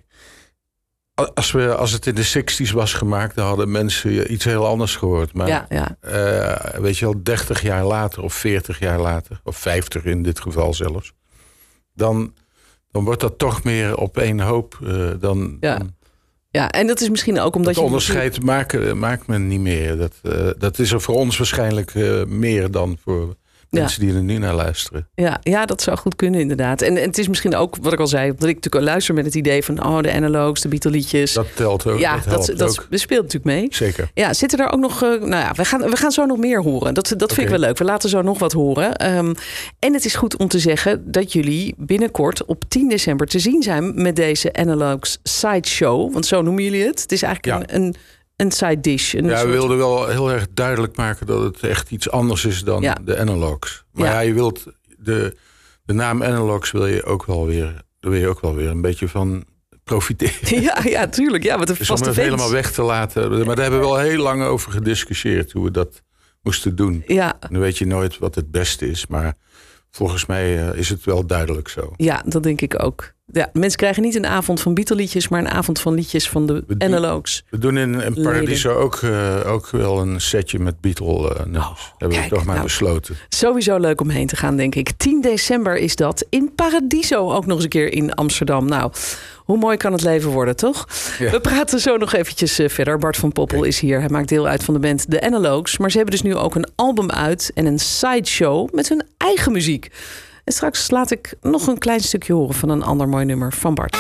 als, 1.34 1.52
we, 1.52 1.76
als 1.76 1.92
het 1.92 2.08
in 2.08 2.16
de 2.16 2.44
60s 2.68 2.72
was 2.74 2.94
gemaakt, 2.94 3.36
dan 3.36 3.48
hadden 3.48 3.72
mensen 3.72 4.32
iets 4.34 4.44
heel 4.44 4.68
anders 4.68 4.96
gehoord. 4.96 5.34
Maar 5.34 5.48
ja, 5.48 5.66
ja. 5.70 5.98
eh, 6.00 6.80
weet 6.80 6.98
je 6.98 7.06
wel, 7.06 7.24
30 7.24 7.62
jaar 7.62 7.84
later 7.86 8.24
of 8.24 8.34
40 8.34 8.80
jaar 8.80 9.00
later, 9.00 9.40
of 9.44 9.58
50 9.58 10.04
in 10.04 10.24
dit 10.24 10.40
geval 10.40 10.74
zelfs, 10.74 11.14
dan, 11.94 12.34
dan 12.92 13.04
wordt 13.04 13.22
dat 13.22 13.38
toch 13.38 13.64
meer 13.64 13.98
op 13.98 14.18
één 14.18 14.40
hoop. 14.40 14.80
eh, 14.84 15.10
dan, 15.20 15.58
Ja. 15.60 15.78
dan- 15.78 15.96
ja, 16.52 16.72
en 16.72 16.88
dat 16.88 17.02
is 17.02 17.10
misschien 17.10 17.40
ook 17.40 17.56
omdat 17.56 17.74
dat 17.74 17.76
je... 17.76 17.88
onderscheid 17.90 18.44
maken, 18.44 18.98
maakt 18.98 19.28
men 19.28 19.48
niet 19.48 19.60
meer. 19.60 19.98
Dat, 19.98 20.14
eh, 20.22 20.50
dat 20.58 20.80
is 20.80 20.92
er 20.92 21.02
voor 21.02 21.16
ons 21.16 21.38
waarschijnlijk 21.38 21.96
eh, 21.96 22.24
meer 22.24 22.72
dan 22.72 22.98
voor. 23.04 23.36
Mensen 23.80 24.00
die 24.02 24.14
er 24.16 24.24
nu 24.24 24.38
naar 24.38 24.54
luisteren. 24.56 25.08
Ja, 25.16 25.40
ja, 25.42 25.66
dat 25.66 25.82
zou 25.82 25.98
goed 25.98 26.16
kunnen 26.16 26.40
inderdaad. 26.40 26.82
En, 26.82 26.98
en 26.98 27.04
het 27.08 27.18
is 27.18 27.28
misschien 27.28 27.56
ook, 27.56 27.76
wat 27.82 27.94
ik 27.94 28.00
al 28.00 28.08
zei, 28.08 28.32
dat 28.38 28.50
ik 28.50 28.56
natuurlijk 28.56 28.86
luister 28.86 29.14
met 29.14 29.26
het 29.26 29.36
idee 29.36 29.64
van... 29.64 29.86
oh, 29.86 30.02
de 30.02 30.12
analogs, 30.14 30.62
de 30.62 30.68
Beatle-liedjes. 30.68 31.34
Dat 31.34 31.48
telt 31.56 31.86
ook. 31.88 32.00
ja, 32.00 32.16
dat 32.16 32.24
dat, 32.24 32.46
helpt 32.46 32.60
dat, 32.60 32.70
ook. 32.70 32.86
speelt 32.90 33.22
natuurlijk 33.22 33.60
mee. 33.60 33.68
Zeker. 33.70 34.12
Ja, 34.14 34.34
zitten 34.34 34.60
er 34.60 34.72
ook 34.72 34.80
nog... 34.80 35.04
eh, 35.04 35.10
nou 35.10 35.30
ja, 35.30 35.54
we 35.56 35.66
gaan, 35.66 35.82
we 35.82 35.96
gaan 35.96 36.12
zo 36.12 36.26
nog 36.26 36.38
meer 36.38 36.62
horen. 36.62 36.94
Dat, 36.94 37.14
dat 37.18 37.34
vind 37.34 37.46
ik 37.46 37.50
wel 37.58 37.60
leuk. 37.68 37.78
We 37.78 37.84
laten 37.84 38.10
zo 38.10 38.22
nog 38.22 38.40
wat 38.40 38.52
horen. 38.52 38.96
Ehm, 38.96 39.34
en 39.80 39.94
het 39.94 40.06
is 40.06 40.16
goed 40.16 40.38
om 40.38 40.48
te 40.48 40.60
zeggen 40.60 41.12
dat 41.12 41.34
jullie 41.34 41.74
binnenkort 41.78 42.46
op 42.46 42.64
10 42.68 42.90
december 42.90 43.28
te 43.28 43.40
zien 43.40 43.64
zijn... 43.64 44.02
met 44.02 44.16
deze 44.16 44.54
Analogs 44.54 45.20
Sideshow. 45.24 46.14
Want 46.14 46.26
zo 46.26 46.42
noemen 46.42 46.64
jullie 46.64 46.86
het. 46.86 47.02
Het 47.02 47.12
is 47.12 47.22
eigenlijk 47.22 47.70
Ja. 47.70 47.76
een, 47.76 47.82
een, 47.84 47.96
een 48.42 48.52
side 48.52 48.80
dish. 48.80 49.14
Een 49.14 49.26
Ja, 49.26 49.46
we 49.46 49.52
wilden 49.52 49.78
wel 49.78 50.08
heel 50.08 50.32
erg 50.32 50.48
duidelijk 50.54 50.96
maken 50.96 51.26
dat 51.26 51.42
het 51.44 51.60
echt 51.64 51.92
iets 51.92 52.10
anders 52.10 52.46
is 52.46 52.64
dan 52.64 52.82
Ja. 52.82 52.98
de 53.06 53.18
analogs. 53.20 53.84
Maar 53.92 54.06
Ja. 54.08 54.12
ja, 54.14 54.20
je 54.20 54.34
wilt 54.34 54.66
de, 54.98 55.36
de 55.84 55.94
naam 55.94 56.24
analogs 56.24 56.72
wil 56.72 56.88
je 56.88 57.04
ook 57.04 57.26
wel 57.26 57.46
weer, 57.46 57.66
daar 58.00 58.12
wil 58.12 58.20
je 58.20 58.28
ook 58.28 58.42
wel 58.42 58.56
weer 58.56 58.70
een 58.70 58.82
beetje 58.82 59.08
van 59.08 59.44
profiteren. 59.84 60.62
Ja, 60.64 60.78
ja, 60.84 61.08
tuurlijk. 61.08 61.44
Ja, 61.44 61.58
wat 61.58 61.70
een 61.70 61.76
Dus 61.78 61.90
om 61.90 61.98
vaste 61.98 62.06
het 62.06 62.16
fans. 62.18 62.28
helemaal 62.30 62.52
weg 62.52 62.72
te 62.72 62.82
laten. 62.82 63.30
Maar 63.30 63.56
daar 63.56 63.64
hebben 63.66 63.80
we 63.80 63.86
wel 63.86 63.98
heel 64.00 64.22
lang 64.22 64.44
over 64.44 64.72
gediscussieerd 64.72 65.52
hoe 65.52 65.64
we 65.64 65.72
dat 65.72 66.02
moesten 66.42 66.76
doen. 66.76 67.04
Ja, 67.08 67.34
En 67.40 67.48
dan 67.52 67.60
weet 67.62 67.78
je 67.78 67.86
nooit 67.86 68.18
wat 68.18 68.36
het 68.36 68.52
beste 68.52 68.88
is. 68.90 69.08
Maar 69.08 69.34
volgens 69.90 70.26
mij 70.26 70.70
eh, 70.70 70.78
is 70.80 70.90
het 70.90 71.04
wel 71.06 71.26
duidelijk 71.26 71.68
zo. 71.68 71.94
ja, 71.98 72.24
dat 72.26 72.44
denk 72.44 72.62
ik 72.62 72.84
ook. 72.84 73.14
Ja, 73.34 73.50
mensen 73.54 73.78
krijgen 73.78 74.04
niet 74.04 74.16
een 74.16 74.26
avond 74.26 74.62
van 74.62 74.74
Beatle-liedjes, 74.74 75.28
maar 75.28 75.40
een 75.40 75.50
avond 75.50 75.80
van 75.80 75.94
liedjes 75.94 76.30
van 76.30 76.46
de 76.46 76.64
We 76.68 76.76
Analogues. 76.78 77.44
We 77.50 77.58
doen 77.58 77.78
in, 77.78 78.02
in 78.02 78.14
Paradiso 78.24 78.74
ook, 78.74 78.96
eh, 78.96 79.40
ook 79.46 79.70
wel 79.70 80.00
een 80.00 80.22
setje 80.22 80.60
met 80.60 80.82
Beatle-nummers. 80.82 81.94
Hebben 81.98 82.22
we 82.22 82.28
toch 82.28 82.46
maar 82.46 82.56
nou. 82.56 82.68
besloten. 82.68 83.16
Sowieso 83.30 83.78
leuk 83.78 84.02
om 84.02 84.10
heen 84.10 84.28
te 84.28 84.36
gaan, 84.36 84.56
denk 84.56 84.76
ik. 84.76 84.92
10 84.98 85.22
december 85.22 85.78
is 85.78 85.96
dat. 85.96 86.26
In 86.30 86.52
Paradiso 86.56 87.32
ook 87.32 87.46
nog 87.46 87.56
eens 87.56 87.64
een 87.64 87.70
keer 87.70 87.94
in 87.94 88.14
Amsterdam. 88.14 88.66
Nou, 88.66 88.92
hoe 89.38 89.58
mooi 89.58 89.78
kan 89.78 89.92
het 89.92 90.02
leven 90.02 90.30
worden, 90.30 90.56
toch? 90.56 90.88
Ja. 91.20 91.32
We 91.32 91.40
praten 91.40 91.80
zo 91.80 91.98
nog 91.98 92.14
eventjes 92.14 92.60
eh, 92.60 92.70
verder. 92.70 92.98
Bart 92.98 93.18
van 93.18 93.32
Poppel 93.32 93.64
is 93.64 93.80
hier. 93.80 94.00
Hij 94.00 94.10
maakt 94.10 94.30
deel 94.30 94.48
uit 94.48 94.64
van 94.64 94.74
de 94.74 94.80
band 94.80 95.10
The 95.10 95.22
Analogues. 95.22 95.78
Maar 95.78 95.92
ze 95.92 95.98
hebben 95.98 96.16
dus 96.16 96.24
nu 96.24 96.36
ook 96.36 96.56
een 96.56 96.68
album 96.76 97.12
uit 97.12 97.52
en 97.54 97.66
een 97.66 97.80
sideshow 97.80 98.74
met 98.74 98.90
hun 98.90 99.04
eigen 99.18 99.52
muziek. 99.52 99.90
En 100.52 100.58
straks 100.58 100.90
laat 100.90 101.12
ik 101.12 101.34
nog 101.42 101.68
een 101.68 101.78
klein 101.78 102.00
stukje 102.00 102.34
horen 102.34 102.56
van 102.56 102.70
een 102.70 102.84
ander 102.84 103.10
mooi 103.10 103.26
nummer 103.26 103.54
van 103.54 103.74
Bart. 103.74 103.98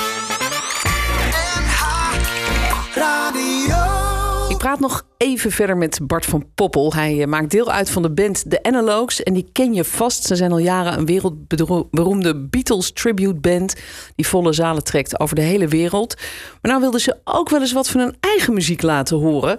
Ik 4.49 4.57
praat 4.57 4.79
nog 4.79 5.05
even 5.17 5.51
verder 5.51 5.77
met 5.77 5.99
Bart 6.03 6.25
van 6.25 6.45
Poppel. 6.55 6.93
Hij 6.93 7.21
eh, 7.21 7.27
maakt 7.27 7.51
deel 7.51 7.71
uit 7.71 7.89
van 7.89 8.01
de 8.01 8.11
band 8.11 8.49
The 8.49 8.63
Analogues. 8.63 9.23
En 9.23 9.33
die 9.33 9.49
ken 9.51 9.73
je 9.73 9.83
vast. 9.83 10.23
Ze 10.23 10.35
zijn 10.35 10.51
al 10.51 10.57
jaren 10.57 10.97
een 10.97 11.05
wereldberoemde 11.05 12.47
Beatles 12.47 12.91
tribute 12.91 13.39
band. 13.39 13.75
Die 14.15 14.27
volle 14.27 14.53
zalen 14.53 14.83
trekt 14.83 15.19
over 15.19 15.35
de 15.35 15.41
hele 15.41 15.67
wereld. 15.67 16.15
Maar 16.61 16.71
nou 16.71 16.79
wilden 16.81 16.99
ze 16.99 17.17
ook 17.23 17.49
wel 17.49 17.61
eens 17.61 17.73
wat 17.73 17.89
van 17.89 18.01
hun 18.01 18.15
eigen 18.19 18.53
muziek 18.53 18.81
laten 18.81 19.17
horen. 19.17 19.57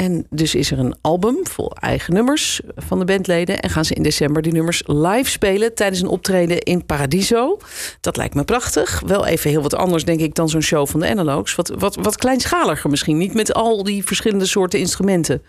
En 0.00 0.26
dus 0.30 0.54
is 0.54 0.70
er 0.70 0.78
een 0.78 0.94
album 1.00 1.36
vol 1.42 1.72
eigen 1.72 2.14
nummers 2.14 2.60
van 2.76 2.98
de 2.98 3.04
bandleden. 3.04 3.60
En 3.60 3.70
gaan 3.70 3.84
ze 3.84 3.94
in 3.94 4.02
december 4.02 4.42
die 4.42 4.52
nummers 4.52 4.82
live 4.86 5.30
spelen 5.30 5.74
tijdens 5.74 6.00
een 6.00 6.08
optreden 6.08 6.58
in 6.58 6.86
Paradiso. 6.86 7.58
Dat 8.00 8.16
lijkt 8.16 8.34
me 8.34 8.44
prachtig. 8.44 9.02
Wel 9.06 9.26
even 9.26 9.50
heel 9.50 9.62
wat 9.62 9.74
anders, 9.74 10.04
denk 10.04 10.20
ik, 10.20 10.34
dan 10.34 10.48
zo'n 10.48 10.62
show 10.62 10.86
van 10.86 11.00
de 11.00 11.08
Analogues. 11.08 11.54
Wat, 11.54 11.72
wat, 11.78 11.96
wat 11.96 12.16
kleinschaliger 12.16 12.90
misschien. 12.90 13.16
Niet 13.18 13.34
met 13.34 13.54
al 13.54 13.84
die 13.84 14.04
verschillende 14.04 14.46
soorten 14.46 14.78
instrumenten. 14.78 15.42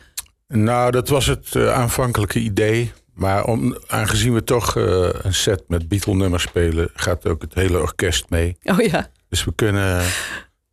Nou, 0.48 0.92
dat 0.92 1.10
was 1.10 1.26
het 1.26 1.56
eh, 1.56 1.74
aanvankelijke 1.74 2.40
idee. 2.40 2.92
Maar 3.14 3.46
om, 3.46 3.78
aangezien 3.88 4.34
we 4.34 4.44
toch 4.44 4.78
eh, 4.78 5.10
een 5.22 5.34
set 5.34 5.64
met 5.68 5.88
Beatle-nummers 5.88 6.44
spelen... 6.44 6.90
gaat 6.94 7.28
ook 7.28 7.42
het 7.42 7.54
hele 7.54 7.80
orkest 7.80 8.26
mee. 8.30 8.58
Oh 8.64 8.80
ja, 8.80 9.10
Dus 9.30 9.44
we 9.44 9.54
kunnen, 9.56 10.04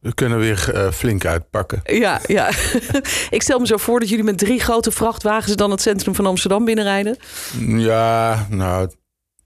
we 0.01 0.15
kunnen 0.15 0.39
weer 0.39 0.71
eh, 0.75 0.93
flink 0.93 1.25
uitpakken. 1.25 1.81
ja, 1.85 2.21
ja. 2.27 2.49
ik 3.37 3.43
stel 3.43 3.59
me 3.59 3.67
zo 3.67 3.77
voor 3.77 4.01
dat 4.01 4.09
jullie 4.09 4.25
met 4.25 4.39
drie 4.39 4.61
grote 4.61 4.91
vrachtwagens 4.91 5.57
dan 5.57 5.71
het 5.71 5.81
centrum 5.81 6.15
van 6.15 6.27
Amsterdam 6.27 6.65
binnenrijden. 6.65 7.17
Ja, 7.67 8.47
nou, 8.51 8.91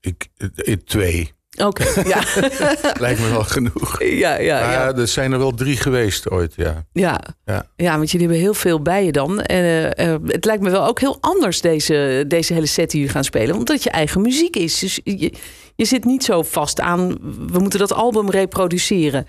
ik, 0.00 0.28
ik 0.56 0.86
twee. 0.86 1.32
Oké, 1.58 1.84
ja. 2.14 2.22
Lijkt 3.04 3.20
me 3.20 3.28
wel 3.28 3.44
genoeg. 3.44 4.02
ja, 4.02 4.38
ja, 4.38 4.60
Maar 4.60 4.72
ja. 4.72 4.94
er 4.94 5.08
zijn 5.08 5.32
er 5.32 5.38
wel 5.38 5.54
drie 5.54 5.76
geweest 5.76 6.30
ooit, 6.30 6.52
ja. 6.56 6.86
Ja. 6.92 7.20
Ja. 7.44 7.66
ja, 7.76 7.96
want 7.96 8.10
jullie 8.10 8.26
hebben 8.26 8.44
heel 8.44 8.54
veel 8.54 8.82
bij 8.82 9.04
je 9.04 9.12
dan. 9.12 9.40
En 9.40 9.62
eh, 9.94 10.12
eh, 10.12 10.20
het 10.26 10.44
lijkt 10.44 10.62
me 10.62 10.70
wel 10.70 10.86
ook 10.86 11.00
heel 11.00 11.18
anders, 11.20 11.60
deze, 11.60 12.24
deze 12.28 12.52
hele 12.52 12.66
set 12.66 12.90
die 12.90 12.98
jullie 13.00 13.14
gaan 13.14 13.24
spelen. 13.24 13.56
Omdat 13.56 13.74
het 13.74 13.84
je 13.84 13.90
eigen 13.90 14.20
muziek 14.20 14.56
is. 14.56 14.78
Dus 14.78 15.00
je, 15.04 15.32
je 15.76 15.84
zit 15.84 16.04
niet 16.04 16.24
zo 16.24 16.42
vast 16.42 16.80
aan, 16.80 17.18
we 17.52 17.58
moeten 17.58 17.78
dat 17.78 17.92
album 17.92 18.30
reproduceren. 18.30 19.26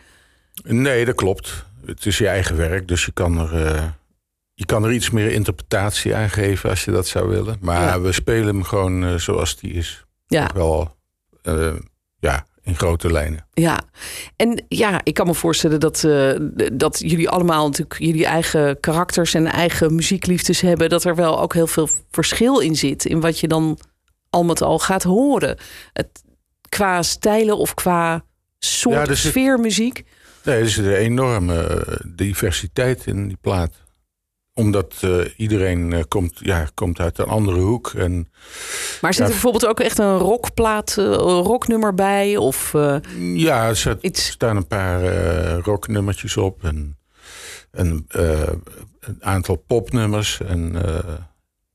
Nee, 0.63 1.05
dat 1.05 1.15
klopt. 1.15 1.65
Het 1.85 2.05
is 2.05 2.17
je 2.17 2.27
eigen 2.27 2.57
werk, 2.57 2.87
dus 2.87 3.05
je 3.05 3.11
kan 3.11 3.37
er, 3.39 3.65
eh, 3.65 3.83
je 4.53 4.65
kan 4.65 4.83
er 4.83 4.91
iets 4.91 5.09
meer 5.09 5.31
interpretatie 5.31 6.15
aan 6.15 6.29
geven 6.29 6.69
als 6.69 6.85
je 6.85 6.91
dat 6.91 7.07
zou 7.07 7.29
willen. 7.29 7.57
Maar 7.61 7.81
Ja. 7.81 8.01
we 8.01 8.11
spelen 8.11 8.47
hem 8.47 8.63
gewoon 8.63 9.03
eh, 9.05 9.15
zoals 9.15 9.57
die 9.59 9.73
is. 9.73 10.03
Ja, 10.27 10.49
Wel, 10.53 10.95
eh, 11.41 11.73
ja, 12.19 12.45
in 12.63 12.75
grote 12.75 13.11
lijnen. 13.11 13.45
ja. 13.53 13.83
En 14.35 14.65
ja, 14.67 15.01
ik 15.03 15.13
kan 15.13 15.27
me 15.27 15.33
voorstellen 15.33 15.79
dat, 15.79 16.07
dat 16.73 16.99
jullie 16.99 17.29
allemaal 17.29 17.65
natuurlijk 17.65 17.99
jullie 17.99 18.25
eigen 18.25 18.79
karakters 18.79 19.33
en 19.33 19.45
eigen 19.45 19.95
muziekliefdes 19.95 20.61
hebben. 20.61 20.89
Dat 20.89 21.03
er 21.03 21.15
wel 21.15 21.39
ook 21.41 21.53
heel 21.53 21.67
veel 21.67 21.89
verschil 22.11 22.59
in 22.59 22.75
zit. 22.75 23.05
In 23.05 23.19
wat 23.19 23.39
je 23.39 23.47
dan 23.47 23.77
al 24.29 24.43
met 24.43 24.61
al 24.61 24.79
gaat 24.79 25.03
horen. 25.03 25.57
Het, 25.93 26.23
qua 26.69 27.01
stijlen 27.01 27.57
of 27.57 27.73
qua 27.73 28.25
soort 28.59 28.95
Ja, 28.95 29.05
zit- 29.05 29.17
sfeermuziek. 29.31 30.03
Nee, 30.43 30.59
er 30.59 30.69
zit 30.69 30.85
een 30.85 30.93
enorme 30.93 31.63
eh, 31.67 31.95
diversiteit 32.05 33.05
in 33.05 33.27
die 33.27 33.37
plaat. 33.41 33.81
Omdat 34.53 34.93
eh, 35.01 35.19
iedereen 35.37 35.93
eh, 35.93 36.03
komt, 36.07 36.39
ja, 36.39 36.67
komt 36.73 36.99
uit 36.99 37.17
een 37.17 37.25
andere 37.25 37.59
hoek. 37.59 37.93
En 37.93 38.29
Maar 39.01 39.13
zit 39.13 39.21
er 39.21 39.27
Ja. 39.27 39.31
bijvoorbeeld 39.31 39.65
ook 39.65 39.79
echt 39.79 39.97
een 39.97 40.17
rockplaat, 40.17 40.93
rocknummer 41.43 41.93
bij? 41.93 42.37
Of 42.37 42.71
ja, 43.19 43.67
er 43.67 43.97
iets? 44.01 44.27
staan 44.27 44.55
een 44.57 44.67
paar 44.67 45.03
rocknummertjes 45.59 46.37
op. 46.37 46.63
En 46.63 46.97
een, 47.71 48.05
een 48.99 49.17
aantal 49.23 49.55
popnummers. 49.55 50.39
En 50.41 50.75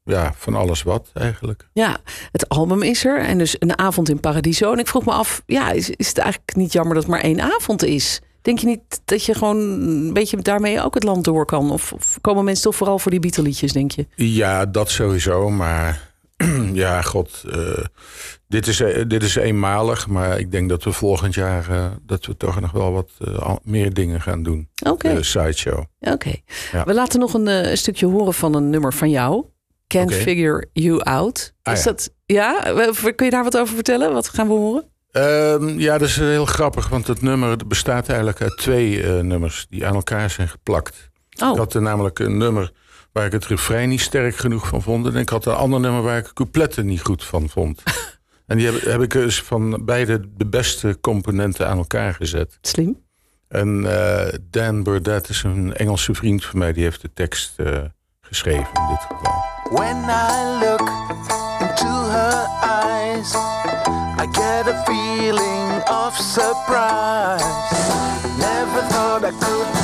ja, 0.05 0.33
van 0.37 0.55
alles 0.55 0.83
wat 0.83 1.11
eigenlijk. 1.15 1.69
Ja, 1.73 1.99
het 2.33 2.49
album 2.49 2.83
is 2.83 3.05
er. 3.05 3.21
En 3.21 3.39
dus 3.39 3.57
een 3.59 3.79
avond 3.79 4.09
in 4.09 4.21
Paradiso. 4.21 4.73
En 4.73 4.79
ik 4.79 4.87
vroeg 4.89 5.05
me 5.05 5.13
af, 5.13 5.43
ja, 5.47 5.71
is, 5.71 5.91
is 5.91 6.09
het 6.09 6.19
eigenlijk 6.19 6.57
niet 6.57 6.73
jammer 6.73 6.95
dat 6.95 7.03
het 7.03 7.13
maar 7.13 7.23
één 7.23 7.41
avond 7.41 7.85
is? 7.85 8.21
Denk 8.49 8.61
je 8.61 8.67
niet 8.67 9.01
dat 9.05 9.25
je 9.25 9.35
gewoon 9.35 9.57
een 9.61 10.13
beetje 10.13 10.37
daarmee 10.37 10.83
ook 10.83 10.95
het 10.95 11.03
land 11.03 11.25
door 11.25 11.45
kan? 11.45 11.71
Of, 11.71 11.93
of 11.93 12.19
komen 12.21 12.45
mensen 12.45 12.65
toch 12.65 12.77
vooral 12.77 12.99
voor 12.99 13.11
die 13.11 13.21
Beatle-liedjes, 13.21 13.73
denk 13.73 13.91
je? 13.91 14.07
Ja, 14.15 14.67
dat 14.67 14.91
sowieso. 14.91 15.51
Maar 15.51 16.11
ja, 16.73 17.03
god. 17.03 17.45
eh, 17.51 17.85
dit, 18.47 18.67
is, 18.67 18.81
eh, 18.81 19.05
dit 19.09 19.23
is 19.23 19.37
eenmalig. 19.37 20.07
Maar 20.07 20.39
ik 20.39 20.51
denk 20.51 20.69
dat 20.69 20.85
we 20.85 20.93
volgend 20.93 21.35
jaar... 21.35 21.71
eh, 21.71 21.87
dat 22.03 22.27
we 22.27 22.37
toch 22.37 22.61
nog 22.61 22.71
wel 22.71 22.93
wat 22.93 23.11
meer 23.63 23.95
dingen 23.95 24.21
gaan 24.21 24.43
doen. 24.43 24.69
Oké, 24.85 25.15
De 25.15 25.23
sideshow. 25.23 25.85
oké. 26.01 26.35
Ja. 26.73 26.85
We 26.85 26.95
laten 26.95 27.21
nog 27.21 27.35
een, 27.35 27.77
stukje 27.79 28.07
horen 28.07 28.35
van 28.35 28.55
een 28.55 28.71
nummer 28.71 28.95
van 28.95 29.11
jou. 29.11 29.45
Can't. 29.87 30.15
Figure 30.15 30.69
You 30.73 31.03
Out. 31.03 31.55
Ah, 31.63 31.73
is 31.73 31.85
ja. 31.85 31.91
dat, 31.91 32.11
ja? 32.27 32.61
Kun 33.15 33.27
je 33.27 33.31
daar 33.31 33.45
wat 33.45 33.57
over 33.59 33.75
vertellen? 33.75 34.13
Wat 34.13 34.29
gaan 34.29 34.47
we 34.47 34.53
horen? 34.53 34.85
Ehm, 35.19 35.79
ja, 35.79 35.99
dat 35.99 36.09
is 36.09 36.17
heel 36.17 36.47
grappig. 36.47 36.89
Want 36.89 37.07
het 37.07 37.23
nummer 37.23 37.67
bestaat 37.67 38.09
eigenlijk 38.09 38.41
uit 38.41 38.57
twee 38.57 39.03
eh, 39.03 39.21
nummers... 39.21 39.67
die 39.71 39.87
aan 39.87 39.95
elkaar 39.95 40.31
zijn 40.31 40.49
geplakt. 40.49 41.11
Oh, 41.43 41.51
Ik 41.51 41.57
had 41.57 41.75
er 41.75 41.83
namelijk 41.83 42.19
een 42.19 42.37
nummer 42.37 42.73
waar 43.13 43.27
ik 43.27 43.33
het 43.33 43.47
refrein 43.47 43.89
niet 43.89 44.01
sterk 44.01 44.37
genoeg 44.37 44.67
van 44.67 44.83
vond. 44.83 45.07
En 45.07 45.17
ik 45.17 45.29
had 45.29 45.47
een 45.47 45.55
ander 45.55 45.81
nummer 45.81 46.03
waar 46.03 46.19
ik 46.19 46.25
de 46.25 46.33
coupletten 46.33 46.87
niet 46.87 47.03
goed 47.03 47.25
van 47.25 47.49
vond. 47.49 47.83
en 48.47 48.57
die 48.57 48.67
heb, 48.67 48.81
heb 48.81 49.03
ik 49.03 49.11
dus 49.11 49.43
van 49.43 49.85
beide 49.85 50.21
de 50.37 50.47
beste 50.47 50.99
componenten 51.01 51.69
aan 51.69 51.79
elkaar 51.79 52.15
gezet. 52.15 52.59
slim. 52.61 53.07
En 53.49 53.85
eh, 53.87 54.35
Dan 54.51 54.83
Burdett 54.83 55.29
is 55.29 55.43
een 55.43 55.75
Engelse 55.77 56.15
vriend 56.15 56.45
van 56.45 56.59
mij. 56.59 56.73
Die 56.73 56.83
heeft 56.83 57.03
de 57.03 57.11
tekst 57.15 57.59
eh, 57.59 57.79
geschreven 58.21 58.69
in 58.75 58.89
dit 58.89 59.01
geval. 59.09 59.33
When 59.71 59.97
I 59.97 60.65
look 60.65 60.91
into 61.61 62.09
her 62.11 62.47
eyes, 62.63 63.33
I 64.21 64.27
get 64.27 64.67
a 64.67 64.75
feeling 64.85 65.81
of 65.89 66.13
surprise. 66.19 67.41
Never 68.37 68.81
thought 68.91 69.23
I 69.25 69.31
could 69.31 69.78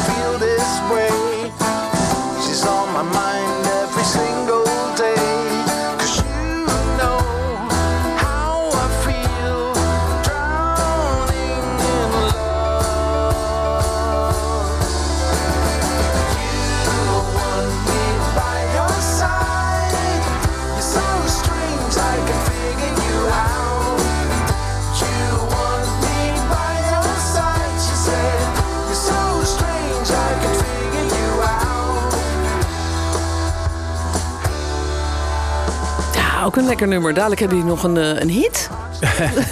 Ja, 36.44 36.50
ook 36.50 36.56
een 36.56 36.66
lekker 36.66 36.88
nummer. 36.88 37.14
Dadelijk 37.14 37.40
hebben 37.40 37.58
jullie 37.58 37.72
nog 37.72 37.82
een, 37.84 37.96
eh, 37.96 38.20
een 38.20 38.28
hit. 38.28 38.70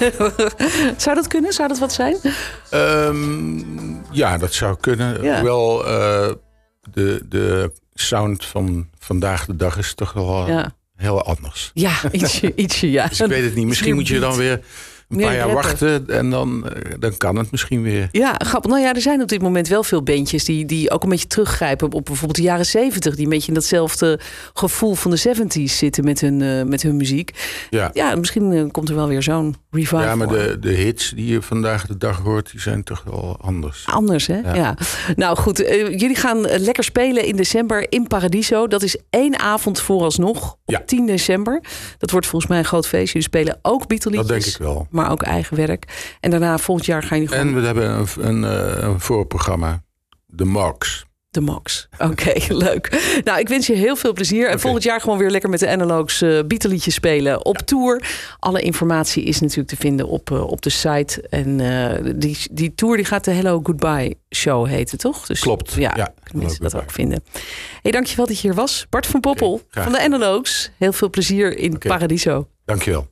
Zou 1.03 1.17
dat 1.17 1.27
kunnen? 1.27 1.53
Zou 1.53 1.69
dat 1.69 1.79
wat 1.79 1.93
zijn? 1.93 2.17
Ehm, 2.71 3.59
ja, 4.11 4.39
dat 4.39 4.53
zou 4.53 4.77
kunnen. 4.81 5.23
Ja. 5.23 5.35
Hoewel 5.35 5.87
eh, 5.87 6.33
de, 6.91 7.23
de 7.29 7.73
sound 7.95 8.45
van 8.45 8.89
vandaag 8.99 9.47
de 9.47 9.57
dag 9.57 9.79
is 9.79 9.95
toch 9.95 10.13
wel 10.13 10.47
Ja, 10.49 10.75
heel 10.97 11.23
anders. 11.23 11.71
ja 11.75 11.93
ietsje, 12.11 12.55
ietsje 12.55 12.91
ja. 12.91 13.07
Dus 13.07 13.21
ik 13.21 13.27
weet 13.27 13.45
het 13.45 13.55
niet. 13.55 13.67
Misschien 13.67 13.95
moet 13.95 14.09
je 14.09 14.21
dan 14.21 14.37
weer 14.37 14.61
Een 15.13 15.19
meer 15.19 15.27
paar 15.27 15.37
jaar 15.37 15.53
wachten 15.55 16.09
en 16.09 16.31
dan, 16.31 16.69
eh, 16.69 16.93
dan 16.99 17.17
kan 17.17 17.37
het 17.37 17.51
misschien 17.51 17.83
weer. 17.83 18.09
Ja, 18.13 18.35
grappig. 18.39 18.71
Nou 18.71 18.83
ja, 18.83 18.95
er 18.95 19.01
zijn 19.01 19.23
op 19.23 19.29
dit 19.29 19.43
moment 19.43 19.69
wel 19.69 19.83
veel 19.83 20.03
bandjes 20.03 20.45
die, 20.45 20.65
die 20.65 20.91
ook 20.91 21.03
een 21.03 21.09
beetje 21.09 21.27
teruggrijpen 21.27 21.93
op 21.93 22.05
bijvoorbeeld 22.05 22.37
de 22.37 22.43
jaren 22.43 22.67
70. 22.67 23.15
Die 23.15 23.25
een 23.25 23.31
beetje 23.31 23.49
in 23.49 23.55
datzelfde 23.55 24.21
gevoel 24.55 24.95
van 24.95 25.11
de 25.11 25.17
70s 25.17 25.79
zitten 25.79 26.05
met 26.05 26.21
hun, 26.21 26.43
eh, 26.43 26.63
met 26.63 26.83
hun 26.83 26.97
muziek. 26.97 27.31
Ja, 27.71 27.91
Ja, 27.93 28.15
misschien 28.17 28.53
eh, 28.53 28.65
komt 28.71 28.89
er 28.89 28.95
wel 28.95 29.09
weer 29.09 29.23
zo'n 29.23 29.55
revival. 29.71 30.01
ja 30.01 30.15
maar 30.15 30.29
de, 30.29 30.57
de 30.61 30.71
hits 30.73 31.13
die 31.17 31.27
je 31.27 31.43
vandaag 31.43 31.87
de 31.87 31.97
dag 31.99 32.19
hoort, 32.19 32.51
die 32.51 32.61
zijn 32.61 32.83
toch 32.85 33.03
wel 33.11 33.37
anders. 33.41 33.85
Anders, 33.87 34.27
hè? 34.27 34.39
Ja. 34.39 34.55
Ja. 34.55 34.77
Nou 35.17 35.37
goed, 35.37 35.59
jullie 35.97 36.17
gaan 36.17 36.41
lekker 36.41 36.85
spelen 36.85 37.25
in 37.27 37.37
december 37.37 37.87
in 37.93 38.07
Paradiso. 38.07 38.67
Dat 38.69 38.83
is 38.83 38.97
één 39.11 39.39
avond 39.39 39.81
vooralsnog, 39.81 40.53
op 40.53 40.59
Ja. 40.65 40.83
10 40.87 41.07
december. 41.07 41.63
Dat 41.99 42.11
wordt 42.11 42.27
volgens 42.27 42.51
mij 42.51 42.61
een 42.61 42.65
groot 42.65 42.87
feest. 42.89 43.07
Jullie 43.13 43.29
spelen 43.29 43.59
ook 43.63 43.87
Beatle-liedjes. 43.87 44.29
Dat 44.29 44.43
denk 44.43 44.55
ik 44.55 44.61
wel. 44.63 44.87
Maar 44.91 45.02
ook 45.11 45.23
eigen 45.23 45.57
werk. 45.57 46.15
En 46.21 46.31
daarna 46.31 46.59
volgend 46.59 46.87
jaar 46.87 47.03
gaan 47.03 47.19
jullie 47.19 47.35
gewoon 47.35 47.55
En 47.55 47.61
we 47.61 47.67
hebben 47.67 47.91
een, 47.91 48.07
een, 48.19 48.45
eh, 48.45 48.83
een 48.83 49.01
voorprogramma, 49.01 49.83
de 50.27 50.45
Mox. 50.45 51.07
de 51.31 51.41
max. 51.41 51.89
Oké, 51.99 52.33
leuk. 52.55 53.21
Nou, 53.25 53.39
ik 53.39 53.49
wens 53.49 53.67
je 53.67 53.75
heel 53.75 53.97
veel 53.97 54.13
plezier. 54.13 54.49
En 54.49 54.61
volgend 54.61 54.83
jaar 54.83 55.01
gewoon 55.01 55.19
weer 55.19 55.31
lekker 55.31 55.51
met 55.51 55.61
de 55.61 55.71
Analogs 55.71 56.23
uh, 56.23 56.41
Beatle-liedjes 56.47 56.95
spelen 56.95 57.45
op 57.45 57.57
tour. 57.57 58.03
Alle 58.39 58.61
informatie 58.61 59.25
is 59.25 59.41
natuurlijk 59.41 59.69
te 59.69 59.77
vinden 59.77 60.09
op, 60.09 60.31
eh, 60.31 60.47
op 60.47 60.63
de 60.63 60.71
site. 60.71 61.29
En 61.29 61.57
die, 62.19 62.39
die 62.51 62.75
tour 62.75 62.97
die 62.97 63.05
gaat 63.05 63.25
de 63.25 63.31
Hello 63.31 63.61
Goodbye 63.63 64.17
Show 64.35 64.67
heten, 64.67 64.99
toch? 64.99 65.27
Dus, 65.27 65.41
Klopt, 65.41 65.73
Ja, 65.73 66.15
mensen 66.33 66.63
dat 66.63 66.75
ook 66.75 66.91
vinden. 66.91 67.25
Hey, 67.83 67.93
dankjewel 67.93 68.27
dat 68.27 68.41
je 68.41 68.49
hier 68.49 68.57
was. 68.57 68.87
Bart 68.91 69.07
van 69.07 69.21
Poppel 69.21 69.61
van 69.71 69.93
de 69.93 70.03
Analogs. 70.03 70.71
Heel 70.79 70.93
veel 70.93 71.11
plezier 71.11 71.59
in. 71.59 71.79
Paradiso. 71.79 72.49
Dankjewel. 72.65 73.12